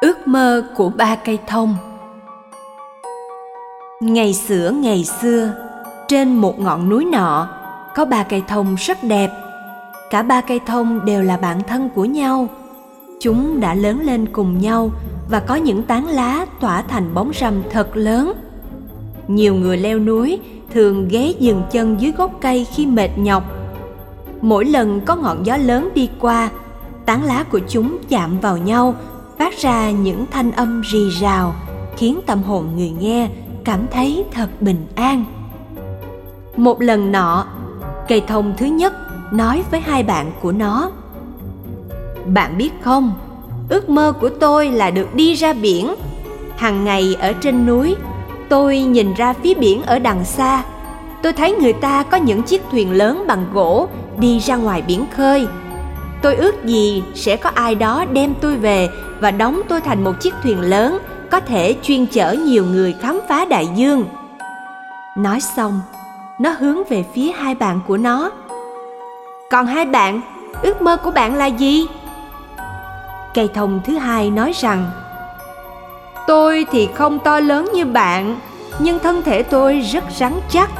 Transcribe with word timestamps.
ước 0.00 0.28
mơ 0.28 0.62
của 0.76 0.90
ba 0.90 1.16
cây 1.16 1.38
thông. 1.46 1.76
Ngày 4.00 4.34
xưa 4.34 4.70
ngày 4.70 5.04
xưa, 5.04 5.52
trên 6.08 6.36
một 6.36 6.60
ngọn 6.60 6.88
núi 6.88 7.04
nọ, 7.04 7.48
có 7.94 8.04
ba 8.04 8.22
cây 8.22 8.42
thông 8.48 8.74
rất 8.74 9.04
đẹp. 9.04 9.30
Cả 10.10 10.22
ba 10.22 10.40
cây 10.40 10.60
thông 10.66 11.04
đều 11.04 11.22
là 11.22 11.36
bạn 11.36 11.62
thân 11.68 11.88
của 11.94 12.04
nhau. 12.04 12.48
Chúng 13.20 13.60
đã 13.60 13.74
lớn 13.74 14.00
lên 14.00 14.26
cùng 14.32 14.58
nhau 14.58 14.90
và 15.30 15.40
có 15.40 15.54
những 15.54 15.82
tán 15.82 16.06
lá 16.06 16.46
tỏa 16.60 16.82
thành 16.82 17.14
bóng 17.14 17.32
râm 17.40 17.62
thật 17.70 17.96
lớn. 17.96 18.32
Nhiều 19.28 19.54
người 19.54 19.76
leo 19.76 19.98
núi 19.98 20.40
thường 20.74 21.08
ghé 21.08 21.32
dừng 21.38 21.62
chân 21.70 22.00
dưới 22.00 22.12
gốc 22.12 22.32
cây 22.40 22.66
khi 22.74 22.86
mệt 22.86 23.10
nhọc. 23.16 23.44
Mỗi 24.40 24.64
lần 24.64 25.00
có 25.00 25.16
ngọn 25.16 25.46
gió 25.46 25.56
lớn 25.56 25.88
đi 25.94 26.08
qua, 26.20 26.48
tán 27.06 27.24
lá 27.24 27.42
của 27.42 27.60
chúng 27.68 27.98
chạm 28.08 28.40
vào 28.40 28.56
nhau 28.56 28.94
phát 29.38 29.58
ra 29.58 29.90
những 29.90 30.26
thanh 30.30 30.52
âm 30.52 30.80
rì 30.80 31.10
rào, 31.10 31.54
khiến 31.96 32.20
tâm 32.26 32.42
hồn 32.42 32.68
người 32.76 32.92
nghe 33.00 33.28
cảm 33.64 33.86
thấy 33.90 34.24
thật 34.32 34.48
bình 34.60 34.86
an. 34.94 35.24
Một 36.56 36.82
lần 36.82 37.12
nọ, 37.12 37.46
cây 38.08 38.22
thông 38.26 38.54
thứ 38.56 38.66
nhất 38.66 38.92
nói 39.32 39.62
với 39.70 39.80
hai 39.80 40.02
bạn 40.02 40.32
của 40.42 40.52
nó, 40.52 40.90
bạn 42.26 42.58
biết 42.58 42.70
không, 42.82 43.12
ước 43.68 43.88
mơ 43.88 44.12
của 44.20 44.28
tôi 44.28 44.70
là 44.70 44.90
được 44.90 45.14
đi 45.14 45.34
ra 45.34 45.52
biển. 45.52 45.94
Hàng 46.56 46.84
ngày 46.84 47.16
ở 47.20 47.32
trên 47.32 47.66
núi, 47.66 47.96
tôi 48.48 48.78
nhìn 48.78 49.14
ra 49.14 49.32
phía 49.32 49.54
biển 49.54 49.82
ở 49.82 49.98
đằng 49.98 50.24
xa. 50.24 50.64
Tôi 51.22 51.32
thấy 51.32 51.52
người 51.52 51.72
ta 51.72 52.02
có 52.02 52.16
những 52.16 52.42
chiếc 52.42 52.62
thuyền 52.70 52.92
lớn 52.92 53.24
bằng 53.28 53.46
gỗ 53.52 53.88
đi 54.18 54.38
ra 54.38 54.56
ngoài 54.56 54.82
biển 54.86 55.04
khơi 55.16 55.46
tôi 56.22 56.36
ước 56.36 56.64
gì 56.64 57.02
sẽ 57.14 57.36
có 57.36 57.50
ai 57.54 57.74
đó 57.74 58.04
đem 58.12 58.34
tôi 58.40 58.56
về 58.56 58.88
và 59.20 59.30
đóng 59.30 59.60
tôi 59.68 59.80
thành 59.80 60.04
một 60.04 60.12
chiếc 60.20 60.34
thuyền 60.42 60.60
lớn, 60.60 60.98
có 61.30 61.40
thể 61.40 61.76
chuyên 61.82 62.06
chở 62.06 62.32
nhiều 62.32 62.64
người 62.64 62.94
khám 63.00 63.20
phá 63.28 63.44
đại 63.44 63.68
dương. 63.74 64.04
Nói 65.16 65.40
xong, 65.40 65.80
nó 66.40 66.50
hướng 66.50 66.84
về 66.84 67.04
phía 67.14 67.32
hai 67.32 67.54
bạn 67.54 67.80
của 67.86 67.96
nó. 67.96 68.30
Còn 69.50 69.66
hai 69.66 69.84
bạn, 69.84 70.20
ước 70.62 70.82
mơ 70.82 70.96
của 70.96 71.10
bạn 71.10 71.34
là 71.34 71.46
gì? 71.46 71.86
Cây 73.34 73.48
thông 73.54 73.80
thứ 73.84 73.98
hai 73.98 74.30
nói 74.30 74.52
rằng, 74.54 74.90
tôi 76.26 76.66
thì 76.72 76.88
không 76.94 77.18
to 77.18 77.40
lớn 77.40 77.70
như 77.74 77.84
bạn, 77.84 78.40
nhưng 78.78 78.98
thân 78.98 79.22
thể 79.22 79.42
tôi 79.42 79.80
rất 79.80 80.04
rắn 80.18 80.32
chắc 80.50 80.70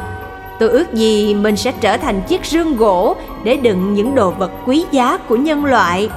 tôi 0.58 0.68
ước 0.68 0.94
gì 0.94 1.34
mình 1.34 1.56
sẽ 1.56 1.72
trở 1.80 1.96
thành 1.96 2.20
chiếc 2.22 2.46
rương 2.46 2.76
gỗ 2.76 3.16
để 3.44 3.56
đựng 3.56 3.94
những 3.94 4.14
đồ 4.14 4.30
vật 4.30 4.50
quý 4.66 4.84
giá 4.90 5.18
của 5.28 5.36
nhân 5.36 5.64
loại. 5.64 6.10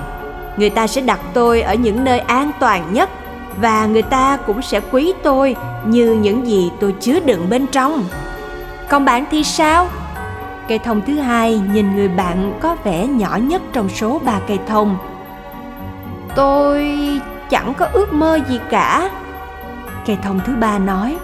Người 0.58 0.70
ta 0.70 0.88
sẽ 0.88 1.02
đặt 1.02 1.20
tôi 1.34 1.62
ở 1.62 1.74
những 1.74 2.04
nơi 2.04 2.20
an 2.20 2.52
toàn 2.60 2.94
nhất 2.94 3.10
và 3.58 3.86
người 3.86 4.02
ta 4.02 4.38
cũng 4.48 4.62
sẽ 4.62 4.82
quý 4.92 5.14
tôi 5.24 5.56
như 5.86 6.14
những 6.14 6.48
gì 6.48 6.72
tôi 6.80 6.96
chứa 7.00 7.20
đựng 7.20 7.50
bên 7.50 7.68
trong. 7.68 8.04
Còn 8.90 9.06
bạn 9.06 9.26
thì 9.32 9.44
sao? 9.44 9.88
Cây 10.68 10.80
thông 10.80 11.02
thứ 11.02 11.14
hai 11.14 11.62
nhìn 11.74 11.96
người 11.96 12.08
bạn 12.08 12.54
có 12.62 12.76
vẻ 12.84 13.08
nhỏ 13.08 13.38
nhất 13.42 13.62
trong 13.74 13.90
số 13.90 14.22
ba 14.26 14.40
cây 14.48 14.60
thông. 14.68 14.98
Tôi 16.36 16.98
chẳng 17.50 17.74
có 17.74 17.88
ước 17.94 18.14
mơ 18.14 18.40
gì 18.50 18.60
cả. 18.70 19.10
Cây 20.06 20.18
thông 20.24 20.40
thứ 20.46 20.56
ba 20.56 20.78
nói, 20.78 21.18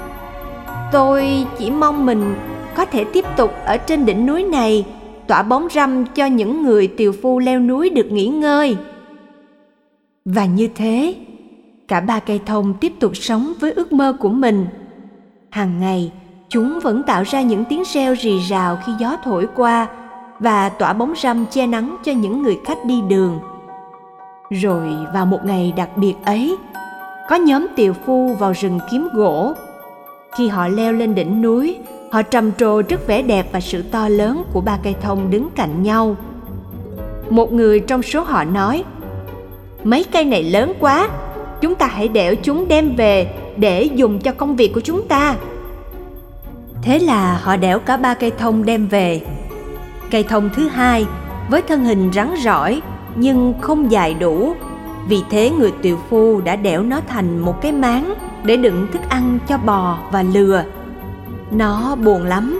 tôi 0.92 1.46
chỉ 1.60 1.72
mong 1.72 2.06
mình 2.06 2.36
có 2.78 2.86
thể 2.86 3.04
tiếp 3.04 3.26
tục 3.38 3.52
ở 3.66 3.78
trên 3.78 4.06
đỉnh 4.06 4.26
núi 4.26 4.44
này, 4.44 4.86
tỏa 5.28 5.44
bóng 5.44 5.68
râm 5.72 6.06
cho 6.06 6.26
những 6.26 6.64
người 6.64 6.88
tiều 6.88 7.12
phu 7.22 7.40
leo 7.40 7.60
núi 7.60 7.90
được 7.90 8.12
nghỉ 8.12 8.28
ngơi. 8.28 8.78
Và 10.26 10.46
như 10.46 10.70
thế, 10.76 11.16
cả 11.88 12.00
ba 12.00 12.20
cây 12.20 12.42
thông 12.46 12.74
tiếp 12.74 12.94
tục 13.00 13.12
sống 13.18 13.54
với 13.60 13.72
ước 13.72 13.92
mơ 13.92 14.14
của 14.20 14.30
mình. 14.30 14.68
Hàng 15.50 15.80
ngày, 15.80 16.12
chúng 16.50 16.80
vẫn 16.80 17.04
tạo 17.04 17.24
ra 17.24 17.42
những 17.42 17.66
tiếng 17.66 17.84
reo 17.94 18.16
rì 18.16 18.40
rào 18.40 18.78
khi 18.86 18.92
gió 19.00 19.18
thổi 19.24 19.48
qua 19.56 19.88
và 20.40 20.70
tỏa 20.70 20.94
bóng 20.94 21.14
râm 21.18 21.46
che 21.46 21.68
nắng 21.68 21.98
cho 22.04 22.12
những 22.12 22.42
người 22.42 22.58
khách 22.66 22.86
đi 22.86 23.02
đường. 23.10 23.40
Rồi 24.50 24.88
vào 25.14 25.26
một 25.26 25.40
ngày 25.46 25.74
đặc 25.78 25.90
biệt 25.98 26.16
ấy, 26.26 26.58
có 27.30 27.36
nhóm 27.36 27.68
tiều 27.76 27.94
phu 27.94 28.34
vào 28.34 28.54
rừng 28.54 28.80
kiếm 28.92 29.08
gỗ. 29.14 29.54
Khi 30.38 30.48
họ 30.48 30.68
leo 30.68 30.94
lên 30.94 31.16
đỉnh 31.16 31.42
núi 31.42 31.78
họ 32.12 32.22
trầm 32.22 32.52
trồ 32.52 32.82
trước 32.82 33.08
vẻ 33.08 33.22
đẹp 33.22 33.48
và 33.52 33.60
sự 33.60 33.82
to 33.82 34.10
lớn 34.10 34.44
của 34.54 34.62
ba 34.62 34.78
cây 34.84 34.96
thông 35.02 35.32
đứng 35.32 35.50
cạnh 35.56 35.84
nhau. 35.84 36.16
Một 37.30 37.54
người 37.54 37.80
trong 37.80 38.04
số 38.04 38.22
họ 38.22 38.44
nói, 38.44 38.84
mấy 39.84 40.04
cây 40.04 40.26
này 40.26 40.44
lớn 40.44 40.74
quá, 40.80 41.10
chúng 41.62 41.76
ta 41.76 41.88
hãy 41.88 42.08
đẽo 42.08 42.36
chúng 42.36 42.68
đem 42.68 42.96
về 42.96 43.34
để 43.58 43.84
dùng 43.84 44.20
cho 44.20 44.32
công 44.32 44.56
việc 44.56 44.74
của 44.74 44.82
chúng 44.82 45.08
ta. 45.08 45.36
Thế 46.82 47.00
là 47.00 47.40
họ 47.44 47.58
đẽo 47.58 47.80
cả 47.80 47.98
ba 47.98 48.14
cây 48.14 48.32
thông 48.38 48.66
đem 48.66 48.88
về. 48.88 49.22
Cây 50.12 50.24
thông 50.24 50.50
thứ 50.56 50.68
hai 50.68 51.06
với 51.50 51.62
thân 51.62 51.86
hình 51.86 52.12
rắn 52.14 52.34
rỏi 52.44 52.82
nhưng 53.16 53.54
không 53.62 53.92
dài 53.92 54.14
đủ, 54.14 54.54
vì 55.10 55.18
thế 55.30 55.50
người 55.50 55.72
tiều 55.82 55.98
phu 56.10 56.42
đã 56.42 56.56
đẽo 56.56 56.84
nó 56.84 57.02
thành 57.08 57.40
một 57.40 57.62
cái 57.62 57.72
máng 57.72 58.14
để 58.44 58.58
đựng 58.58 58.88
thức 58.94 59.02
ăn 59.10 59.40
cho 59.48 59.58
bò 59.58 59.98
và 60.12 60.24
lừa 60.24 60.64
nó 61.52 61.96
buồn 61.96 62.24
lắm. 62.24 62.60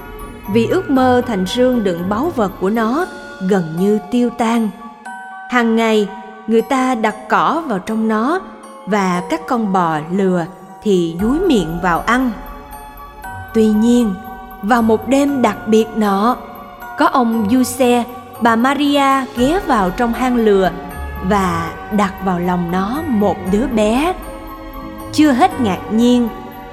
Vì 0.54 0.68
ước 0.68 0.90
mơ 0.90 1.22
thành 1.28 1.46
rương 1.46 1.84
đựng 1.84 2.10
báu 2.10 2.32
vật 2.36 2.52
của 2.62 2.70
nó 2.70 3.06
gần 3.50 3.64
như 3.80 4.00
tiêu 4.12 4.30
tan. 4.38 4.70
Hàng 5.50 5.76
ngày 5.76 6.08
người 6.48 6.62
ta 6.62 6.96
đặt 6.96 7.16
cỏ 7.30 7.64
vào 7.68 7.80
trong 7.80 8.08
nó 8.08 8.40
và 8.86 9.24
các 9.30 9.42
con 9.48 9.74
bò 9.74 9.98
lừa 10.12 10.46
thì 10.84 11.18
dúi 11.22 11.40
miệng 11.40 11.80
vào 11.82 12.00
ăn. 12.00 12.32
Tuy 13.54 13.68
nhiên 13.68 14.14
vào 14.62 14.82
một 14.82 15.08
đêm 15.08 15.42
đặc 15.42 15.58
biệt 15.68 15.88
nọ 15.96 16.36
có 16.98 17.06
ông 17.06 17.48
Giuse, 17.52 18.04
bà 18.42 18.56
Maria 18.56 19.26
ghé 19.38 19.60
vào 19.68 19.90
trong 19.90 20.14
hang 20.14 20.36
lừa 20.36 20.72
và 21.24 21.72
đặt 21.92 22.14
vào 22.26 22.40
lòng 22.40 22.72
nó 22.72 23.02
một 23.08 23.36
đứa 23.52 23.68
bé. 23.68 24.14
Chưa 25.14 25.32
hết 25.32 25.62
ngạc 25.62 25.80
nhiên 25.92 26.28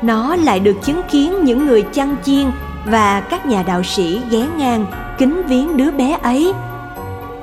nó 0.06 0.36
lại 0.36 0.60
được 0.60 0.76
chứng 0.82 1.02
kiến 1.10 1.44
những 1.44 1.66
người 1.66 1.82
chăn 1.82 2.16
chiên 2.24 2.50
và 2.86 3.20
các 3.20 3.46
nhà 3.46 3.62
đạo 3.66 3.82
sĩ 3.82 4.20
ghé 4.30 4.46
ngang, 4.58 4.86
kính 5.18 5.42
viếng 5.46 5.76
đứa 5.76 5.90
bé 5.90 6.18
ấy. 6.22 6.52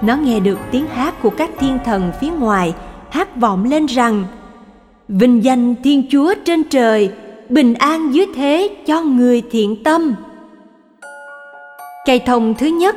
Nó 0.02 0.16
nghe 0.16 0.40
được 0.40 0.60
tiếng 0.72 0.88
hát 0.88 1.22
của 1.22 1.30
các 1.30 1.50
thiên 1.60 1.78
thần 1.86 2.12
phía 2.22 2.30
ngoài, 2.30 2.74
hát 3.10 3.36
vọng 3.36 3.64
lên 3.64 3.86
rằng, 3.86 4.24
vinh 5.08 5.44
danh 5.44 5.76
thiên 5.84 6.08
chúa 6.12 6.34
trên 6.46 6.64
trời, 6.64 7.12
bình 7.50 7.74
an 7.74 8.14
dưới 8.14 8.26
thế 8.36 8.70
cho 8.86 9.02
người 9.02 9.44
thiện 9.52 9.84
tâm. 9.84 10.14
Cây 12.06 12.20
thông 12.20 12.54
thứ 12.54 12.68
nhất, 12.68 12.96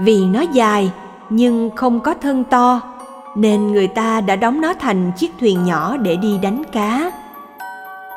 vì 0.00 0.24
nó 0.24 0.40
dài 0.40 0.90
nhưng 1.30 1.70
không 1.76 2.00
có 2.00 2.14
thân 2.14 2.44
to, 2.44 2.80
nên 3.36 3.72
người 3.72 3.86
ta 3.86 4.20
đã 4.20 4.36
đóng 4.36 4.60
nó 4.60 4.74
thành 4.74 5.12
chiếc 5.16 5.32
thuyền 5.40 5.64
nhỏ 5.64 5.96
để 5.96 6.16
đi 6.16 6.38
đánh 6.42 6.62
cá 6.72 7.10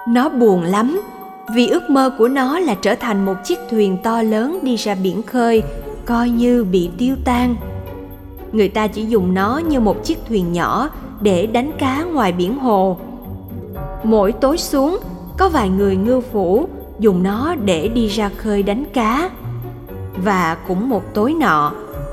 nó 0.09 0.30
buồn 0.30 0.62
lắm. 0.62 1.02
Vì 1.56 1.68
ước 1.68 1.90
mơ 1.90 2.12
của 2.18 2.28
nó 2.28 2.59
là 2.59 2.75
trở 2.75 2.96
thành 2.96 3.25
một 3.25 3.36
chiếc 3.44 3.59
thuyền 3.70 3.97
to 4.03 4.22
lớn 4.22 4.59
đi 4.62 4.75
ra 4.75 4.96
biển 4.96 5.24
khơi, 5.24 5.64
coi 6.06 6.30
như 6.30 6.64
bị 6.64 6.90
tiêu 6.97 7.16
tan. 7.25 7.56
Người 8.52 8.70
ta 8.70 8.88
chỉ 8.88 9.06
dùng 9.06 9.34
nó 9.34 9.62
như 9.70 9.80
một 9.80 10.03
chiếc 10.03 10.18
thuyền 10.28 10.53
nhỏ 10.53 10.90
để 11.22 11.46
đánh 11.46 11.72
cá 11.78 12.03
ngoài 12.03 12.31
biển 12.31 12.59
hồ. 12.59 12.97
Mỗi 14.03 14.31
tối 14.31 14.58
xuống, 14.58 15.00
có 15.38 15.50
vài 15.50 15.70
người 15.70 15.96
ngư 15.96 16.22
phủ 16.22 16.68
dùng 17.00 17.24
nó 17.24 17.56
để 17.56 17.88
đi 17.88 18.08
ra 18.08 18.30
khơi 18.38 18.64
đánh 18.64 18.84
cá. 18.94 19.30
Và 20.24 20.58
cũng 20.68 20.90
một 20.90 21.14
tối 21.14 21.34
nọ, 21.34 21.72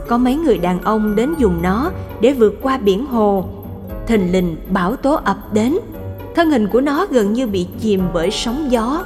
có 0.09 0.19
mấy 0.19 0.34
người 0.34 0.59
đàn 0.59 0.83
ông 0.83 1.17
đến 1.17 1.34
dùng 1.39 1.63
nó 1.63 1.91
để 2.21 2.33
vượt 2.33 2.55
qua 2.63 2.78
biển 2.78 3.07
hồ. 3.07 3.45
Thình 4.07 4.33
lình 4.33 4.57
bão 4.71 4.97
tố 4.97 5.21
ập 5.25 5.37
đến 5.53 5.77
thân 6.36 6.50
hình 6.50 6.68
của 6.68 6.80
nó 6.80 7.06
gần 7.10 7.33
như 7.33 7.47
bị 7.47 7.66
chìm 7.80 8.03
bởi 8.15 8.30
sóng 8.30 8.71
gió. 8.71 9.04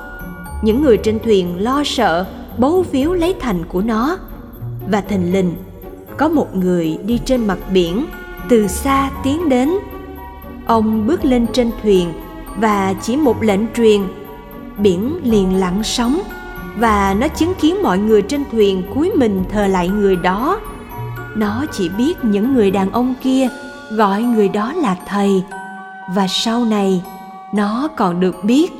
Những 0.63 0.83
người 0.83 0.97
trên 0.97 1.19
thuyền 1.25 1.63
lo 1.63 1.83
sợ, 1.85 2.27
bấu 2.59 2.85
víu 2.93 3.13
lấy 3.13 3.35
thành 3.41 3.65
của 3.69 3.83
nó. 3.83 4.17
Và 4.89 5.01
thình 5.01 5.33
lình, 5.33 5.55
có 6.17 6.29
một 6.29 6.57
người 6.57 6.99
đi 7.07 7.19
trên 7.25 7.47
mặt 7.47 7.59
biển, 7.73 8.07
từ 8.49 8.67
xa 8.67 9.11
tiến 9.25 9.49
đến. 9.49 9.71
Ông 10.67 11.07
bước 11.07 11.25
lên 11.25 11.47
trên 11.53 11.71
thuyền 11.83 12.13
và 12.57 12.95
chỉ 13.03 13.17
một 13.17 13.43
lệnh 13.43 13.61
truyền. 13.77 14.01
Biển 14.79 15.21
liền 15.23 15.55
lặng 15.55 15.83
sóng 15.85 16.21
và 16.79 17.15
nó 17.19 17.29
chứng 17.29 17.55
kiến 17.61 17.83
mọi 17.83 17.99
người 17.99 18.23
trên 18.23 18.45
thuyền 18.53 18.83
cúi 18.95 19.11
mình 19.17 19.45
thờ 19.53 19.67
lại 19.67 19.89
người 19.89 20.17
đó. 20.17 20.61
Nó 21.37 21.65
chỉ 21.73 21.89
biết 21.89 22.25
những 22.25 22.55
người 22.55 22.71
đàn 22.71 22.93
ông 22.93 23.15
kia 23.23 23.49
gọi 23.91 24.23
người 24.23 24.49
đó 24.49 24.73
là 24.73 24.97
thầy. 25.07 25.43
Và 26.15 26.27
sau 26.29 26.65
này 26.65 27.03
nó 27.53 27.89
còn 27.97 28.21
được 28.21 28.45
biết, 28.45 28.73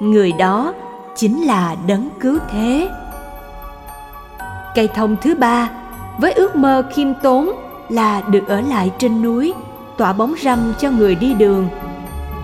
người 0.00 0.32
đó 0.32 0.74
chính 1.16 1.42
là 1.42 1.76
đấng 1.86 2.08
cứu 2.20 2.38
thế. 2.50 2.88
Cây 4.74 4.88
thông 4.88 5.16
thứ 5.16 5.34
ba, 5.34 5.70
với 6.18 6.32
ước 6.32 6.56
mơ 6.56 6.82
khiêm 6.94 7.14
tốn 7.14 7.50
là 7.88 8.20
được 8.20 8.48
ở 8.48 8.60
lại 8.60 8.90
trên 8.98 9.22
núi, 9.22 9.54
tỏa 9.96 10.12
bóng 10.12 10.34
râm 10.42 10.72
cho 10.78 10.90
người 10.90 11.14
đi 11.14 11.34
đường. 11.34 11.68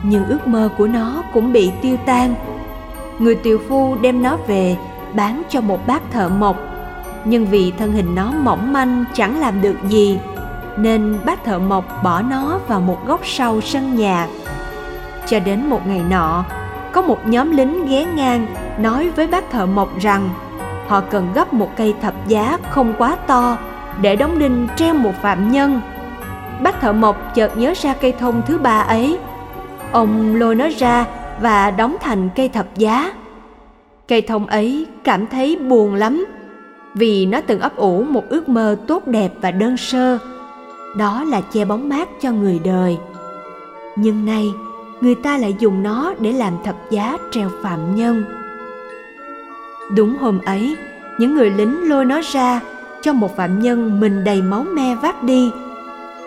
Nhưng 0.02 0.24
ước 0.24 0.46
mơ 0.46 0.68
của 0.78 0.86
nó 0.86 1.22
cũng 1.32 1.52
bị 1.52 1.70
tiêu 1.82 1.96
tan. 2.06 2.34
Người 3.18 3.34
tiều 3.34 3.58
phu 3.68 3.96
đem 4.00 4.22
nó 4.22 4.36
về, 4.46 4.76
bán 5.14 5.42
cho 5.48 5.60
một 5.60 5.86
bác 5.86 6.10
thợ 6.12 6.28
mộc. 6.28 6.56
Nhưng 7.24 7.46
vì 7.46 7.72
thân 7.78 7.92
hình 7.92 8.14
nó 8.14 8.32
mỏng 8.32 8.72
manh, 8.72 9.04
chẳng 9.14 9.40
làm 9.40 9.62
được 9.62 9.76
gì, 9.88 10.18
nên 10.76 11.18
bác 11.24 11.44
thợ 11.44 11.58
mộc 11.58 12.02
bỏ 12.02 12.22
nó 12.22 12.58
vào 12.68 12.80
một 12.80 13.06
góc 13.06 13.20
sau 13.24 13.60
sân 13.60 13.96
nhà 13.96 14.28
cho 15.26 15.40
đến 15.40 15.66
một 15.66 15.86
ngày 15.86 16.02
nọ, 16.10 16.44
có 16.92 17.02
một 17.02 17.28
nhóm 17.28 17.56
lính 17.56 17.86
ghé 17.86 18.04
ngang 18.04 18.46
nói 18.78 19.10
với 19.16 19.26
bác 19.26 19.50
thợ 19.50 19.66
mộc 19.66 19.98
rằng 20.00 20.28
họ 20.86 21.00
cần 21.00 21.28
gấp 21.34 21.54
một 21.54 21.70
cây 21.76 21.94
thập 22.02 22.14
giá 22.28 22.58
không 22.70 22.94
quá 22.98 23.16
to 23.26 23.58
để 24.00 24.16
đóng 24.16 24.38
đinh 24.38 24.68
treo 24.76 24.94
một 24.94 25.12
phạm 25.22 25.52
nhân. 25.52 25.80
Bác 26.62 26.80
thợ 26.80 26.92
mộc 26.92 27.34
chợt 27.34 27.56
nhớ 27.56 27.72
ra 27.76 27.94
cây 28.00 28.12
thông 28.12 28.42
thứ 28.46 28.58
ba 28.58 28.78
ấy. 28.78 29.18
Ông 29.92 30.36
lôi 30.36 30.54
nó 30.54 30.68
ra 30.78 31.04
và 31.40 31.70
đóng 31.70 31.96
thành 32.00 32.28
cây 32.36 32.48
thập 32.48 32.66
giá. 32.76 33.12
Cây 34.08 34.22
thông 34.22 34.46
ấy 34.46 34.86
cảm 35.04 35.26
thấy 35.26 35.56
buồn 35.56 35.94
lắm 35.94 36.26
vì 36.94 37.26
nó 37.26 37.40
từng 37.46 37.60
ấp 37.60 37.76
ủ 37.76 38.02
một 38.02 38.24
ước 38.28 38.48
mơ 38.48 38.76
tốt 38.86 39.06
đẹp 39.06 39.32
và 39.40 39.50
đơn 39.50 39.76
sơ. 39.76 40.18
Đó 40.96 41.24
là 41.24 41.40
che 41.40 41.64
bóng 41.64 41.88
mát 41.88 42.08
cho 42.20 42.30
người 42.30 42.60
đời. 42.64 42.98
Nhưng 43.96 44.26
nay 44.26 44.52
người 45.00 45.14
ta 45.14 45.38
lại 45.38 45.56
dùng 45.58 45.82
nó 45.82 46.14
để 46.20 46.32
làm 46.32 46.52
thập 46.64 46.76
giá 46.90 47.18
treo 47.30 47.50
phạm 47.62 47.94
nhân. 47.94 48.24
Đúng 49.96 50.16
hôm 50.18 50.38
ấy, 50.46 50.76
những 51.18 51.34
người 51.34 51.50
lính 51.50 51.88
lôi 51.88 52.04
nó 52.04 52.20
ra 52.32 52.60
cho 53.02 53.12
một 53.12 53.36
phạm 53.36 53.62
nhân 53.62 54.00
mình 54.00 54.24
đầy 54.24 54.42
máu 54.42 54.62
me 54.62 54.94
vác 55.02 55.22
đi. 55.22 55.50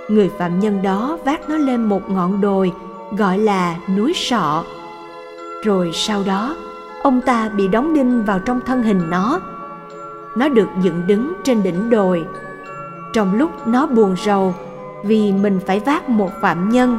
Người 0.09 0.29
phạm 0.37 0.59
nhân 0.59 0.81
đó 0.81 1.17
vác 1.25 1.49
nó 1.49 1.57
lên 1.57 1.83
một 1.83 2.09
ngọn 2.09 2.41
đồi 2.41 2.71
gọi 3.17 3.37
là 3.37 3.75
núi 3.97 4.13
sọ. 4.15 4.63
Rồi 5.63 5.91
sau 5.93 6.23
đó, 6.27 6.55
ông 7.03 7.21
ta 7.21 7.49
bị 7.49 7.67
đóng 7.67 7.93
đinh 7.93 8.25
vào 8.25 8.39
trong 8.39 8.59
thân 8.65 8.83
hình 8.83 9.01
nó. 9.09 9.39
Nó 10.35 10.49
được 10.49 10.67
dựng 10.81 11.07
đứng 11.07 11.33
trên 11.43 11.63
đỉnh 11.63 11.89
đồi. 11.89 12.25
Trong 13.13 13.37
lúc 13.37 13.67
nó 13.67 13.85
buồn 13.85 14.15
rầu 14.25 14.55
vì 15.03 15.31
mình 15.31 15.59
phải 15.67 15.79
vác 15.79 16.09
một 16.09 16.31
phạm 16.41 16.69
nhân 16.69 16.97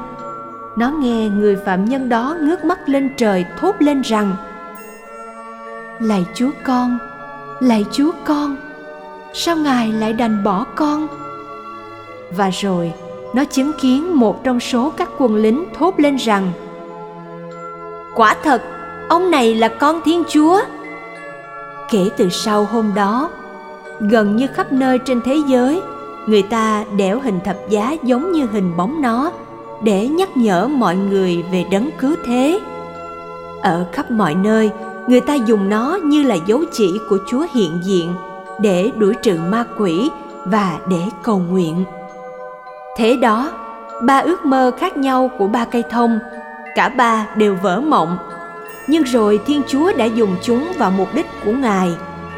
nó 0.77 0.91
nghe 0.91 1.29
người 1.29 1.57
phạm 1.57 1.85
nhân 1.85 2.09
đó 2.09 2.37
ngước 2.41 2.65
mắt 2.65 2.89
lên 2.89 3.11
trời 3.17 3.45
thốt 3.61 3.75
lên 3.79 4.03
rằng, 4.03 4.37
lạy 6.01 6.27
chúa 6.35 6.51
con, 6.65 6.99
lạy 7.61 7.85
chúa 7.93 8.11
con, 8.25 8.57
sao 9.33 9.57
ngài 9.57 9.93
lại 9.93 10.13
đành 10.13 10.45
bỏ 10.45 10.65
con? 10.75 11.09
Và 12.37 12.51
rồi, 12.51 12.93
nó 13.35 13.45
chứng 13.45 13.73
kiến 13.81 14.17
một 14.17 14.45
trong 14.45 14.61
số 14.61 14.93
các 14.97 15.09
quân 15.19 15.37
lính 15.37 15.65
thốt 15.79 15.95
lên 16.01 16.17
rằng, 16.17 16.53
quả 18.15 18.37
thật, 18.43 18.63
ông 19.09 19.31
này 19.31 19.55
là 19.55 19.69
con 19.69 20.01
thiên 20.05 20.23
chúa. 20.29 20.61
Kể 21.91 22.11
từ 22.17 22.29
sau 22.29 22.65
hôm 22.65 22.93
đó, 22.95 23.31
gần 24.01 24.37
như 24.37 24.47
khắp 24.47 24.73
nơi 24.73 24.99
trên 24.99 25.21
thế 25.23 25.37
giới, 25.47 25.83
người 26.27 26.43
ta 26.43 26.85
đẽo 26.97 27.21
hình 27.21 27.41
thập 27.45 27.57
giá 27.69 27.97
giống 28.03 28.33
như 28.33 28.47
hình 28.53 28.77
bóng 28.77 29.03
nó 29.03 29.31
để 29.83 30.09
nhắc 30.09 30.37
nhở 30.37 30.69
mọi 30.69 30.97
người 30.97 31.45
về 31.53 31.65
đấng 31.71 31.91
cứu 31.99 32.15
thế. 32.25 32.61
Ở 33.63 33.87
khắp 33.93 34.11
mọi 34.11 34.35
nơi, 34.35 34.71
người 35.07 35.21
ta 35.21 35.35
dùng 35.35 35.69
nó 35.69 35.99
như 36.05 36.23
là 36.23 36.37
dấu 36.47 36.61
chỉ 36.73 36.99
của 37.09 37.19
chúa 37.29 37.47
hiện 37.55 37.81
diện 37.83 38.15
để 38.61 38.91
đuổi 38.97 39.15
trừ 39.23 39.39
ma 39.49 39.65
quỷ 39.79 40.11
và 40.45 40.79
để 40.89 41.03
cầu 41.23 41.39
nguyện. 41.39 41.85
Thế 42.97 43.17
đó, 43.17 43.53
ba 44.03 44.19
ước 44.19 44.45
mơ 44.45 44.71
khác 44.79 44.97
nhau 44.97 45.31
của 45.39 45.47
ba 45.47 45.65
cây 45.65 45.83
thông, 45.91 46.19
cả 46.75 46.89
ba 46.89 47.27
đều 47.37 47.57
vỡ 47.63 47.81
mộng. 47.81 48.19
Nhưng 48.89 49.03
rồi 49.03 49.41
thiên 49.47 49.63
chúa 49.69 49.93
đã 49.97 50.05
dùng 50.05 50.37
chúng 50.43 50.73
vào 50.79 50.91
mục 50.91 51.09
đích 51.15 51.27
của 51.45 51.53
ngài, 51.53 51.91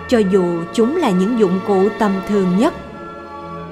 cho 0.09 0.19
dù 0.19 0.45
chúng 0.73 0.97
là 0.97 1.11
những 1.11 1.39
dụng 1.39 1.61
cụ 1.67 1.89
tầm 1.99 2.13
thường 2.29 2.49
nhất. 2.59 2.75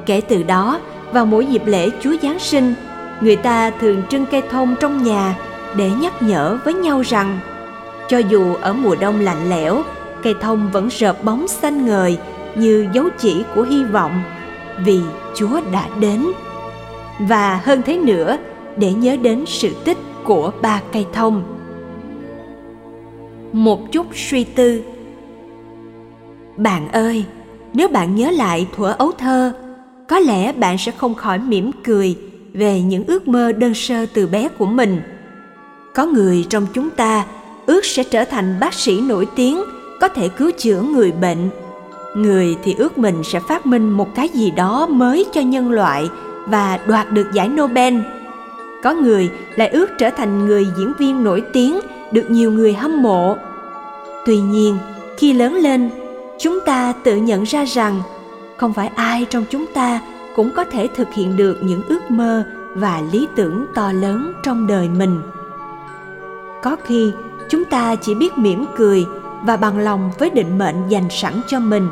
Kể 0.06 0.20
từ 0.20 0.42
đó, 0.42 0.78
vào 1.12 1.26
mỗi 1.26 1.46
dịp 1.46 1.62
lễ 1.66 1.90
chúa 2.00 2.14
giáng 2.22 2.38
sinh 2.38 2.74
người 3.20 3.36
ta 3.36 3.70
thường 3.70 4.02
trưng 4.08 4.26
cây 4.26 4.42
thông 4.50 4.76
trong 4.80 5.02
nhà 5.02 5.38
để 5.76 5.90
nhắc 5.90 6.22
nhở 6.22 6.58
với 6.64 6.74
nhau 6.74 7.00
rằng, 7.00 7.38
cho 8.08 8.18
dù 8.18 8.54
ở 8.54 8.72
mùa 8.72 8.96
đông 9.00 9.20
lạnh 9.20 9.50
lẽo, 9.50 9.82
cây 10.22 10.34
thông 10.40 10.70
vẫn 10.72 10.88
rợp 10.88 11.24
bóng 11.24 11.48
xanh 11.48 11.86
ngời 11.86 12.18
như 12.54 12.88
dấu 12.92 13.08
chỉ 13.18 13.44
của 13.54 13.62
hy 13.62 13.84
vọng 13.84 14.22
vì 14.84 15.00
chúa 15.34 15.60
đã 15.72 15.88
đến. 16.00 16.26
Và 17.18 17.60
hơn 17.64 17.82
thế 17.82 17.98
nữa, 17.98 18.36
để 18.76 18.92
nhớ 18.92 19.16
đến 19.16 19.44
sự 19.46 19.70
tích 19.84 19.98
của 20.24 20.52
ba 20.62 20.80
cây 20.92 21.06
thông. 21.12 21.42
Một 23.52 23.92
chút 23.92 24.06
suy 24.14 24.44
tư. 24.44 24.82
Bạn 26.56 26.92
ơi, 26.92 27.24
nếu 27.74 27.88
bạn 27.88 28.14
nhớ 28.14 28.30
lại 28.30 28.66
thuở 28.76 28.94
ấu 28.98 29.12
thơ, 29.12 29.52
có 30.08 30.18
lẽ 30.18 30.52
bạn 30.52 30.78
sẽ 30.78 30.92
không 30.92 31.14
khỏi 31.14 31.38
mỉm 31.38 31.70
cười 31.84 32.16
về 32.52 32.80
những 32.80 33.04
ước 33.06 33.28
mơ 33.28 33.52
đơn 33.52 33.74
sơ 33.74 34.06
từ 34.14 34.26
bé 34.26 34.48
của 34.58 34.66
mình. 34.66 35.02
Có 35.94 36.06
người 36.06 36.46
trong 36.48 36.66
chúng 36.72 36.90
ta 36.90 37.24
ước 37.66 37.84
sẽ 37.84 38.04
trở 38.04 38.24
thành 38.24 38.60
bác 38.60 38.74
sĩ 38.74 39.00
nổi 39.00 39.26
tiếng, 39.36 39.62
có 40.00 40.08
thể 40.08 40.28
cứu 40.28 40.50
chữa 40.58 40.82
người 40.82 41.12
bệnh. 41.12 41.50
Người 42.16 42.56
thì 42.64 42.74
ước 42.78 42.98
mình 42.98 43.22
sẽ 43.24 43.40
phát 43.48 43.66
minh 43.66 43.90
một 43.90 44.14
cái 44.14 44.28
gì 44.28 44.50
đó 44.50 44.86
mới 44.86 45.26
cho 45.32 45.40
nhân 45.40 45.70
loại 45.70 46.08
và 46.46 46.78
đoạt 46.86 47.12
được 47.12 47.26
giải 47.32 47.48
nobel. 47.48 47.94
Có 48.82 48.94
người 48.94 49.30
lại 49.56 49.68
ước 49.68 49.86
trở 49.98 50.10
thành 50.10 50.46
người 50.46 50.66
diễn 50.78 50.92
viên 50.98 51.24
nổi 51.24 51.42
tiếng, 51.52 51.80
được 52.12 52.30
nhiều 52.30 52.52
người 52.52 52.72
hâm 52.72 53.02
mộ. 53.02 53.36
Tuy 54.26 54.38
nhiên, 54.38 54.78
khi 55.18 55.32
lớn 55.32 55.54
lên, 55.54 55.90
chúng 56.38 56.60
ta 56.66 56.92
tự 57.04 57.16
nhận 57.16 57.44
ra 57.44 57.64
rằng 57.64 58.02
không 58.56 58.72
phải 58.72 58.90
ai 58.94 59.26
trong 59.30 59.44
chúng 59.50 59.66
ta 59.66 60.00
cũng 60.36 60.50
có 60.56 60.64
thể 60.64 60.88
thực 60.94 61.08
hiện 61.14 61.36
được 61.36 61.58
những 61.62 61.82
ước 61.88 62.10
mơ 62.10 62.44
và 62.74 63.02
lý 63.12 63.28
tưởng 63.36 63.66
to 63.74 63.92
lớn 63.92 64.32
trong 64.42 64.66
đời 64.66 64.88
mình. 64.88 65.20
Có 66.62 66.76
khi, 66.84 67.12
chúng 67.48 67.64
ta 67.64 67.94
chỉ 67.94 68.14
biết 68.14 68.38
mỉm 68.38 68.64
cười 68.76 69.06
và 69.42 69.56
bằng 69.56 69.78
lòng 69.78 70.10
với 70.18 70.30
định 70.30 70.58
mệnh 70.58 70.88
dành 70.88 71.10
sẵn 71.10 71.40
cho 71.46 71.60
mình, 71.60 71.88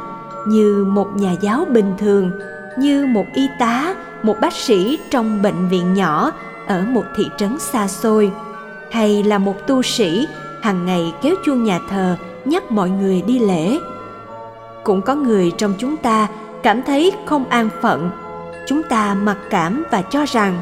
như 0.46 0.84
một 0.88 1.16
nhà 1.16 1.32
giáo 1.40 1.64
bình 1.64 1.94
thường, 1.98 2.30
như 2.78 3.06
một 3.06 3.24
y 3.34 3.48
tá, 3.58 3.94
một 4.22 4.40
bác 4.40 4.52
sĩ 4.52 4.98
trong 5.10 5.42
bệnh 5.42 5.68
viện 5.68 5.94
nhỏ 5.94 6.32
ở 6.66 6.82
một 6.88 7.04
thị 7.16 7.30
trấn 7.36 7.58
xa 7.58 7.88
xôi, 7.88 8.30
hay 8.90 9.22
là 9.22 9.38
một 9.38 9.66
tu 9.66 9.82
sĩ 9.82 10.26
hàng 10.62 10.86
ngày 10.86 11.14
kéo 11.22 11.34
chuông 11.44 11.64
nhà 11.64 11.80
thờ 11.90 12.16
nhắc 12.44 12.72
mọi 12.72 12.90
người 12.90 13.22
đi 13.22 13.38
lễ. 13.38 13.78
Cũng 14.84 15.02
có 15.02 15.14
người 15.14 15.52
trong 15.58 15.74
chúng 15.78 15.96
ta 15.96 16.28
cảm 16.62 16.82
thấy 16.82 17.12
không 17.26 17.44
an 17.44 17.68
phận 17.82 18.10
chúng 18.68 18.82
ta 18.82 19.16
mặc 19.22 19.38
cảm 19.50 19.84
và 19.90 20.02
cho 20.02 20.24
rằng 20.24 20.60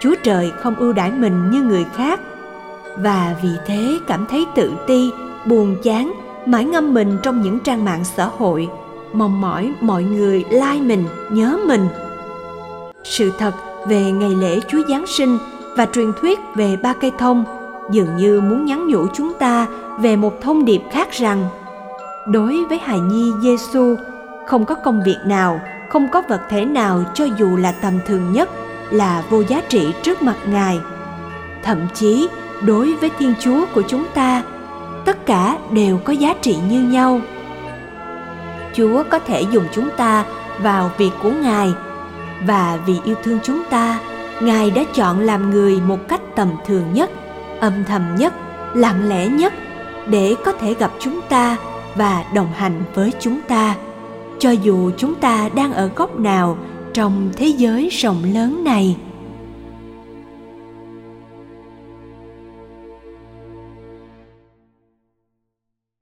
chúa 0.00 0.14
trời 0.22 0.52
không 0.62 0.74
ưu 0.74 0.92
đãi 0.92 1.10
mình 1.10 1.50
như 1.50 1.62
người 1.62 1.84
khác. 1.96 2.20
Và 2.96 3.34
vì 3.42 3.50
thế 3.66 3.98
cảm 4.06 4.26
thấy 4.26 4.46
tự 4.54 4.72
ti 4.86 5.12
buồn 5.46 5.76
chán 5.82 6.12
mãi 6.46 6.64
ngâm 6.64 6.94
mình 6.94 7.18
trong 7.22 7.42
những 7.42 7.58
trang 7.58 7.84
mạng 7.84 8.04
xã 8.04 8.26
hội 8.26 8.68
mong 9.12 9.40
mỏi 9.40 9.72
mọi 9.80 10.02
người 10.02 10.44
like 10.50 10.80
mình 10.80 11.04
nhớ 11.30 11.58
mình. 11.66 11.88
Sự 13.04 13.32
thật 13.38 13.52
về 13.86 14.12
ngày 14.12 14.30
lễ 14.30 14.60
chúa 14.68 14.82
giáng 14.88 15.06
sinh 15.06 15.38
và 15.76 15.86
truyền 15.92 16.12
thuyết 16.20 16.38
về 16.54 16.76
ba 16.82 16.94
cây 17.00 17.12
thông 17.18 17.44
dường 17.90 18.16
như 18.16 18.40
muốn 18.40 18.64
nhắn 18.64 18.88
nhủ 18.88 19.06
chúng 19.14 19.32
ta 19.38 19.66
về 19.98 20.16
một 20.16 20.40
thông 20.42 20.64
điệp 20.64 20.80
khác 20.90 21.12
rằng 21.12 21.48
đối 22.26 22.64
với 22.64 22.78
hài 22.78 23.00
nhi 23.00 23.32
Giêsu 23.42 23.94
không 24.46 24.64
có 24.64 24.74
công 24.74 25.02
việc 25.06 25.18
nào, 25.26 25.60
không 25.88 26.08
có 26.08 26.22
vật 26.28 26.40
thể 26.48 26.64
nào 26.64 27.04
cho 27.14 27.24
dù 27.24 27.56
là 27.56 27.72
tầm 27.72 27.98
thường 28.06 28.32
nhất 28.32 28.50
là 28.90 29.22
vô 29.30 29.40
giá 29.40 29.60
trị 29.68 29.92
trước 30.02 30.22
mặt 30.22 30.36
Ngài. 30.46 30.80
Thậm 31.62 31.78
chí 31.94 32.28
đối 32.62 32.94
với 32.94 33.10
Thiên 33.18 33.34
Chúa 33.40 33.66
của 33.74 33.82
chúng 33.88 34.04
ta, 34.14 34.42
tất 35.04 35.26
cả 35.26 35.58
đều 35.70 35.98
có 35.98 36.12
giá 36.12 36.34
trị 36.42 36.56
như 36.70 36.80
nhau. 36.80 37.20
Chúa 38.74 39.02
có 39.10 39.18
thể 39.18 39.40
dùng 39.40 39.64
chúng 39.72 39.88
ta 39.96 40.24
vào 40.58 40.90
việc 40.98 41.10
của 41.22 41.30
Ngài 41.30 41.72
và 42.46 42.78
vì 42.86 42.94
yêu 43.04 43.16
thương 43.24 43.38
chúng 43.42 43.62
ta, 43.70 43.98
Ngài 44.40 44.70
đã 44.70 44.82
chọn 44.94 45.20
làm 45.20 45.50
người 45.50 45.80
một 45.80 45.98
cách 46.08 46.20
tầm 46.34 46.48
thường 46.66 46.92
nhất, 46.92 47.10
âm 47.60 47.84
thầm 47.84 48.16
nhất, 48.16 48.32
lặng 48.74 49.08
lẽ 49.08 49.26
nhất 49.28 49.52
để 50.06 50.34
có 50.44 50.52
thể 50.52 50.74
gặp 50.74 50.90
chúng 50.98 51.20
ta 51.28 51.56
và 51.94 52.24
đồng 52.34 52.52
hành 52.52 52.82
với 52.94 53.12
chúng 53.20 53.40
ta 53.40 53.74
cho 54.38 54.50
dù 54.50 54.90
chúng 54.96 55.14
ta 55.14 55.48
đang 55.54 55.72
ở 55.72 55.90
góc 55.96 56.20
nào 56.20 56.58
trong 56.94 57.30
thế 57.36 57.46
giới 57.46 57.88
rộng 57.88 58.24
lớn 58.34 58.64
này 58.64 58.96